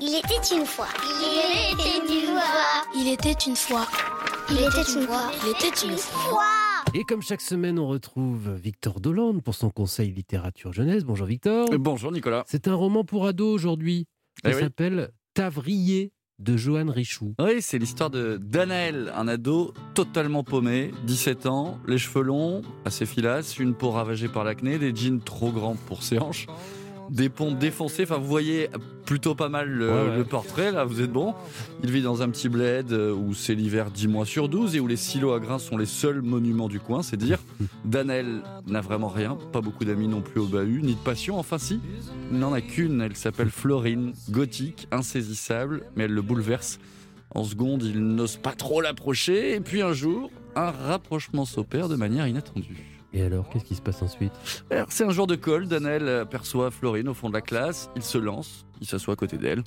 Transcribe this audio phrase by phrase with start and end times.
[0.00, 0.88] Il était une fois.
[1.20, 2.86] Il était une fois.
[2.94, 3.86] Il était une fois.
[4.50, 5.30] Il était une fois.
[5.42, 6.42] Il était une fois.
[6.94, 11.04] Et comme chaque semaine, on retrouve Victor Dolande pour son conseil littérature jeunesse.
[11.04, 11.68] Bonjour Victor.
[11.72, 12.44] Euh, Bonjour Nicolas.
[12.46, 14.06] C'est un roman pour ados aujourd'hui.
[14.44, 14.60] Eh oui.
[14.60, 17.34] s'appelle Tavrier de Johan Richoux.
[17.38, 23.06] Oui, c'est l'histoire de Danaël, un ado totalement paumé, 17 ans, les cheveux longs, assez
[23.06, 26.46] filasses, une peau ravagée par l'acné, des jeans trop grands pour ses hanches,
[27.10, 28.02] des pompes défoncées.
[28.04, 28.68] Enfin, vous voyez
[29.04, 30.16] plutôt pas mal le, Ouais, ouais.
[30.16, 31.34] le portrait, là, vous êtes bon.
[31.84, 34.80] Il vit dans un petit bled euh, où c'est l'hiver 10 mois sur 12 et
[34.80, 37.38] où les silos à grains sont les seuls monuments du coin, c'est dire.
[37.84, 41.58] Danaël n'a vraiment rien, pas beaucoup d'amis non plus au bahut, ni de passion, enfin
[41.58, 41.80] si.
[42.32, 46.78] Il n'en a qu'une, elle s'appelle Florine, gothique, insaisissable, mais elle le bouleverse.
[47.34, 51.96] En seconde, il n'ose pas trop l'approcher, et puis un jour, un rapprochement s'opère de
[51.96, 52.95] manière inattendue.
[53.16, 54.32] Et alors, qu'est-ce qui se passe ensuite?
[54.90, 58.18] C'est un jour de colle, Daniel aperçoit Florine au fond de la classe, il se
[58.18, 59.64] lance, il s'assoit à côté d'elle,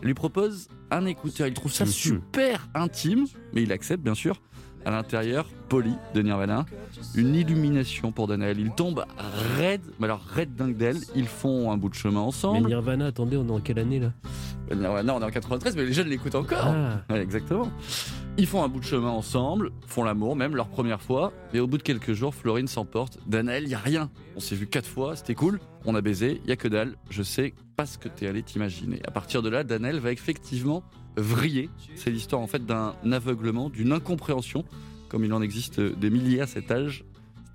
[0.00, 4.40] lui propose un écouteur, il trouve ça super intime, mais il accepte bien sûr.
[4.86, 6.66] À l'intérieur, Polly de Nirvana,
[7.14, 8.60] une illumination pour Daniel.
[8.60, 9.04] Il tombe
[9.56, 10.98] raide, mais alors raide dingue d'elle.
[11.16, 12.68] Ils font un bout de chemin Mais ensemble.
[12.68, 14.12] Nirvana, attendez, on est en quelle année là?
[14.74, 16.66] Nirvana, on est en 93, mais les jeunes l'écoutent encore.
[16.66, 17.70] Ah, Ouais, exactement.
[18.36, 21.32] Ils font un bout de chemin ensemble, font l'amour, même leur première fois.
[21.52, 23.16] Et au bout de quelques jours, Florine s'emporte.
[23.28, 24.10] Danaël, y a rien.
[24.34, 25.60] On s'est vu quatre fois, c'était cool.
[25.84, 26.96] On a baisé, y a que dalle.
[27.10, 29.00] Je sais pas ce que t'es allé t'imaginer.
[29.06, 30.82] À partir de là, Danaël va effectivement
[31.16, 31.70] vriller.
[31.94, 34.64] C'est l'histoire en fait d'un aveuglement, d'une incompréhension,
[35.08, 37.04] comme il en existe des milliers à cet âge.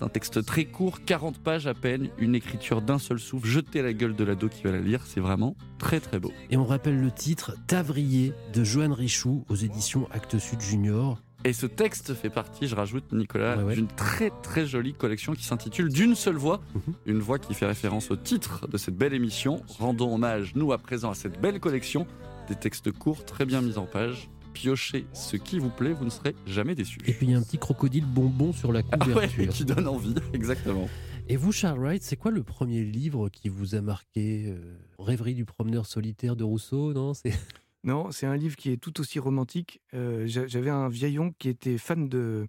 [0.01, 3.83] Un texte très court, 40 pages à peine, une écriture d'un seul souffle, jetée à
[3.83, 5.01] la gueule de l'ado qui va la lire.
[5.05, 6.31] C'est vraiment très très beau.
[6.49, 11.21] et on rappelle le titre Tavrier de Johan Richoux aux éditions Actes Sud Junior.
[11.45, 13.75] Et ce texte fait partie, je rajoute Nicolas, Ouais, ouais.
[13.75, 16.59] d'une très très jolie collection qui s'intitule D'une seule voix.
[16.75, 16.93] Mhm.
[17.05, 19.61] Une voix qui fait référence au titre de cette belle émission.
[19.79, 22.07] Rendons hommage, nous à présent, à cette belle collection.
[22.49, 24.29] Des textes courts, très bien mis en page.
[24.53, 26.99] Piochez ce qui vous plaît, vous ne serez jamais déçus.
[27.05, 29.49] Et puis il y a un petit crocodile bonbon sur la Ah ouais, couverture.
[29.49, 30.89] qui donne envie, exactement.
[31.27, 35.35] Et vous, Charles Wright, c'est quoi le premier livre qui vous a marqué euh, Rêverie
[35.35, 37.31] du promeneur solitaire de Rousseau, non C'est
[37.83, 39.79] Non, c'est un livre qui est tout aussi romantique.
[39.93, 42.47] Euh, j'a- J'avais un vieil oncle qui était fan de,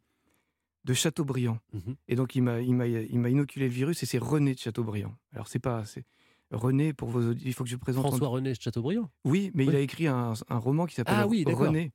[0.87, 1.59] de Chateaubriand.
[1.72, 1.94] Mhm.
[2.09, 4.59] Et donc, il m'a il m'a- il m'a inoculé le virus et c'est René de
[4.59, 5.15] Chateaubriand.
[5.34, 5.84] Alors, c'est pas.
[5.84, 6.05] c'est-
[6.50, 8.05] René, pour vos auditeurs, il faut que je présente.
[8.06, 9.09] François René de Chateaubriand.
[9.25, 9.71] Oui, mais Oui.
[9.72, 11.44] il a écrit un, un roman qui s'appelle Ah oui.
[11.47, 11.93] René.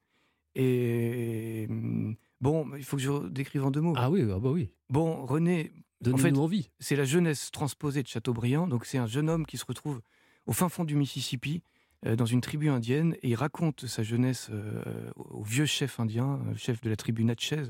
[0.55, 1.67] Et.
[2.41, 3.93] Bon, il faut que je décrive en deux mots.
[3.95, 4.69] Ah oui, ah bah oui.
[4.89, 5.71] Bon, René,
[6.01, 6.69] Donnez-nous fait, envie.
[6.79, 8.67] c'est la jeunesse transposée de Chateaubriand.
[8.67, 10.01] Donc, c'est un jeune homme qui se retrouve
[10.45, 11.63] au fin fond du Mississippi,
[12.05, 16.39] euh, dans une tribu indienne, et il raconte sa jeunesse euh, au vieux chef indien,
[16.47, 17.63] euh, chef de la tribu Natchez.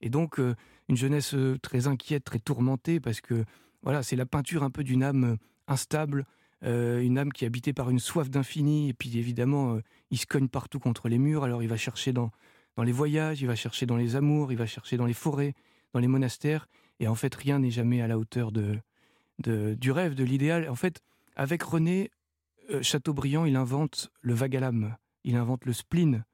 [0.00, 0.54] Et donc, euh,
[0.88, 3.44] une jeunesse très inquiète, très tourmentée, parce que
[3.82, 5.36] voilà, c'est la peinture un peu d'une âme
[5.68, 6.26] instable,
[6.64, 8.88] euh, une âme qui est habitée par une soif d'infini.
[8.88, 11.44] Et puis, évidemment, euh, il se cogne partout contre les murs.
[11.44, 12.32] Alors, il va chercher dans,
[12.76, 15.54] dans les voyages, il va chercher dans les amours, il va chercher dans les forêts,
[15.92, 16.66] dans les monastères.
[16.98, 18.76] Et en fait, rien n'est jamais à la hauteur de,
[19.38, 20.68] de- du rêve, de l'idéal.
[20.68, 21.00] En fait,
[21.36, 22.10] avec René
[22.70, 26.24] euh, Chateaubriand, il invente le l'âme, il invente le spleen.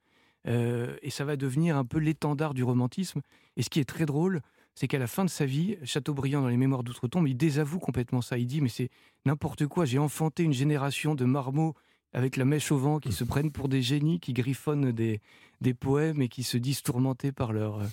[0.47, 3.23] Et ça va devenir un peu l'étendard du romantisme.
[3.57, 4.43] Et ce qui est très drôle,
[4.75, 8.23] c'est qu'à la fin de sa vie, Chateaubriand, dans les Mémoires d'outre-tombe, il désavoue complètement
[8.23, 8.39] ça.
[8.39, 8.91] Il dit Mais c'est
[9.25, 11.75] n'importe quoi, j'ai enfanté une génération de marmots
[12.13, 15.21] avec la mèche au vent qui se prennent pour des génies, qui griffonnent des,
[15.61, 17.87] des poèmes et qui se disent tourmentés par leur, euh,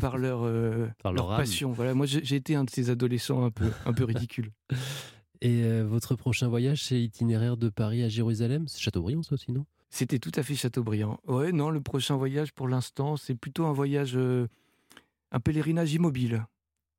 [0.00, 1.72] par leur, euh, Par leur passion.
[1.72, 4.50] Voilà, moi j'ai été un de ces adolescents un peu, un peu ridicules.
[5.42, 8.68] Et euh, votre prochain voyage, c'est itinéraire de Paris à Jérusalem?
[8.68, 9.66] C'est Chateaubriand, ça aussi, non?
[9.90, 11.18] C'était tout à fait Chateaubriand.
[11.26, 14.46] Ouais, non, le prochain voyage pour l'instant, c'est plutôt un voyage, euh,
[15.32, 16.46] un pèlerinage immobile.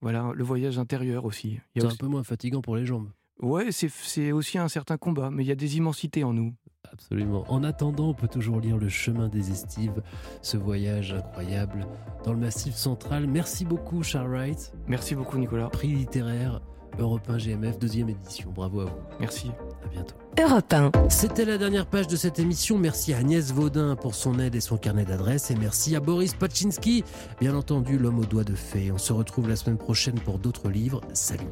[0.02, 1.60] Voilà, le voyage intérieur aussi.
[1.76, 3.10] C'est a un peu moins fatigant pour les jambes.
[3.42, 6.54] Ouais, c'est c'est aussi un certain combat, mais il y a des immensités en nous.
[6.92, 7.46] Absolument.
[7.48, 10.04] En attendant, on peut toujours lire Le chemin des estives,
[10.42, 11.88] ce voyage incroyable
[12.26, 13.28] dans le massif central.
[13.28, 14.74] Merci beaucoup, Charles Wright.
[14.88, 15.70] Merci beaucoup, Nicolas.
[15.70, 16.62] Prix littéraire,
[17.00, 18.52] Europe 1 GMF, deuxième édition.
[18.54, 18.92] Bravo à vous.
[19.20, 19.52] Merci.
[19.84, 20.16] À bientôt.
[20.40, 20.92] Europe 1.
[21.09, 22.78] C'était la dernière page de cette émission.
[22.78, 25.52] Merci à Agnès Vaudin pour son aide et son carnet d'adresses.
[25.52, 27.03] Et merci à Boris Pachinski,
[27.40, 28.91] bien entendu, l'homme aux doigts de fée.
[28.91, 31.02] On se retrouve la semaine prochaine pour d'autres livres.
[31.14, 31.47] Salut.